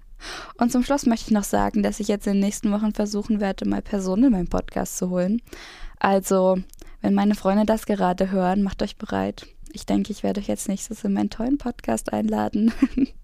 Und 0.56 0.70
zum 0.70 0.84
Schluss 0.84 1.06
möchte 1.06 1.26
ich 1.26 1.32
noch 1.32 1.44
sagen, 1.44 1.82
dass 1.82 2.00
ich 2.00 2.08
jetzt 2.08 2.26
in 2.26 2.34
den 2.34 2.40
nächsten 2.40 2.70
Wochen 2.72 2.92
versuchen 2.92 3.40
werde, 3.40 3.68
mal 3.68 3.82
Personen 3.82 4.24
in 4.24 4.32
meinen 4.32 4.48
Podcast 4.48 4.96
zu 4.96 5.10
holen. 5.10 5.42
Also, 5.98 6.58
wenn 7.00 7.14
meine 7.14 7.34
Freunde 7.34 7.66
das 7.66 7.86
gerade 7.86 8.30
hören, 8.30 8.62
macht 8.62 8.82
euch 8.82 8.96
bereit. 8.96 9.46
Ich 9.72 9.86
denke, 9.86 10.12
ich 10.12 10.22
werde 10.22 10.40
euch 10.40 10.48
jetzt 10.48 10.68
nächstes 10.68 11.02
in 11.04 11.12
meinen 11.12 11.30
tollen 11.30 11.58
Podcast 11.58 12.12
einladen. 12.12 12.72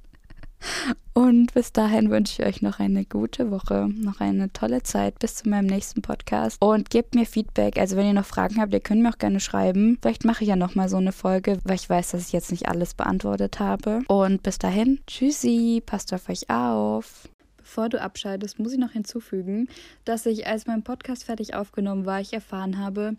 Und 1.14 1.52
bis 1.52 1.72
dahin 1.72 2.10
wünsche 2.10 2.42
ich 2.42 2.48
euch 2.48 2.62
noch 2.62 2.78
eine 2.78 3.04
gute 3.04 3.50
Woche, 3.50 3.88
noch 3.88 4.20
eine 4.20 4.52
tolle 4.52 4.84
Zeit 4.84 5.18
bis 5.18 5.34
zu 5.34 5.48
meinem 5.48 5.66
nächsten 5.66 6.00
Podcast. 6.00 6.62
Und 6.62 6.90
gebt 6.90 7.16
mir 7.16 7.26
Feedback. 7.26 7.76
Also 7.78 7.96
wenn 7.96 8.06
ihr 8.06 8.12
noch 8.12 8.24
Fragen 8.24 8.60
habt, 8.60 8.72
ihr 8.72 8.80
könnt 8.80 9.02
mir 9.02 9.10
auch 9.10 9.18
gerne 9.18 9.40
schreiben. 9.40 9.98
Vielleicht 10.00 10.24
mache 10.24 10.44
ich 10.44 10.48
ja 10.48 10.56
nochmal 10.56 10.88
so 10.88 10.96
eine 10.96 11.12
Folge, 11.12 11.58
weil 11.64 11.74
ich 11.74 11.90
weiß, 11.90 12.12
dass 12.12 12.26
ich 12.26 12.32
jetzt 12.32 12.52
nicht 12.52 12.68
alles 12.68 12.94
beantwortet 12.94 13.58
habe. 13.58 14.02
Und 14.06 14.44
bis 14.44 14.58
dahin, 14.58 15.00
tschüssi, 15.08 15.82
passt 15.84 16.14
auf 16.14 16.28
euch 16.28 16.48
auf. 16.50 17.28
Bevor 17.56 17.88
du 17.88 18.00
abschaltest, 18.00 18.58
muss 18.60 18.72
ich 18.72 18.78
noch 18.78 18.92
hinzufügen, 18.92 19.68
dass 20.04 20.24
ich, 20.24 20.46
als 20.46 20.66
mein 20.66 20.84
Podcast 20.84 21.24
fertig 21.24 21.54
aufgenommen 21.54 22.06
war, 22.06 22.20
ich 22.20 22.32
erfahren 22.32 22.78
habe, 22.78 23.16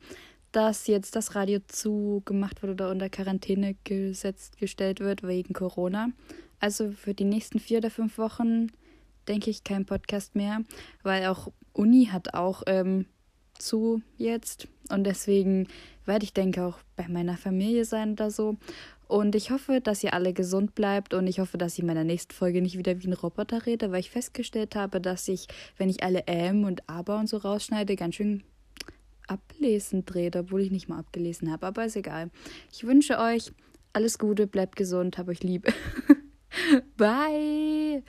dass 0.51 0.88
jetzt 0.88 1.15
das 1.15 1.36
Radio 1.36 1.60
zugemacht 1.67 2.63
wurde 2.63 2.74
oder 2.74 2.89
unter 2.89 3.10
Quarantäne 3.10 3.75
gesetzt 3.84 4.58
gestellt 4.58 5.01
wird 5.01 5.22
wegen 5.24 5.53
Corona. 5.53 6.10
Also 6.59 6.91
für 6.91 7.13
die 7.13 7.25
nächsten 7.25 7.59
vier 7.59 7.79
oder 7.79 7.89
fünf 7.89 8.17
Wochen 8.17 8.67
denke 9.27 9.49
ich 9.49 9.63
kein 9.63 9.85
Podcast 9.85 10.35
mehr, 10.35 10.61
weil 11.03 11.27
auch 11.27 11.51
Uni 11.73 12.05
hat 12.11 12.33
auch 12.33 12.63
ähm, 12.67 13.05
zu 13.57 14.01
jetzt 14.17 14.67
und 14.89 15.03
deswegen 15.03 15.67
werde 16.05 16.25
ich 16.25 16.33
denke 16.33 16.63
auch 16.63 16.79
bei 16.95 17.07
meiner 17.07 17.37
Familie 17.37 17.85
sein 17.85 18.13
oder 18.13 18.31
so. 18.31 18.57
Und 19.07 19.33
ich 19.35 19.49
hoffe, 19.49 19.81
dass 19.81 20.03
ihr 20.03 20.13
alle 20.13 20.33
gesund 20.33 20.75
bleibt 20.75 21.13
und 21.13 21.25
ich 21.25 21.39
hoffe, 21.39 21.57
dass 21.57 21.73
ich 21.73 21.79
in 21.79 21.87
meiner 21.87 22.03
nächsten 22.03 22.33
Folge 22.33 22.61
nicht 22.61 22.77
wieder 22.77 23.01
wie 23.01 23.07
ein 23.07 23.13
Roboter 23.13 23.65
rede, 23.65 23.91
weil 23.91 24.01
ich 24.01 24.11
festgestellt 24.11 24.75
habe, 24.75 25.01
dass 25.01 25.27
ich, 25.27 25.47
wenn 25.77 25.89
ich 25.89 26.03
alle 26.03 26.23
Ähm 26.27 26.63
und 26.63 26.87
Aber 26.87 27.17
und 27.17 27.27
so 27.27 27.37
rausschneide, 27.37 27.95
ganz 27.95 28.15
schön 28.15 28.43
ablesend 29.27 30.13
rede, 30.13 30.39
obwohl 30.39 30.61
ich 30.61 30.71
nicht 30.71 30.89
mal 30.89 30.99
abgelesen 30.99 31.51
habe. 31.51 31.65
Aber 31.67 31.85
ist 31.85 31.95
egal. 31.95 32.29
Ich 32.71 32.83
wünsche 32.83 33.19
euch 33.19 33.51
alles 33.93 34.19
Gute, 34.19 34.45
bleibt 34.45 34.75
gesund, 34.75 35.17
hab 35.17 35.27
euch 35.27 35.41
lieb. 35.41 35.73
Bye. 36.97 37.89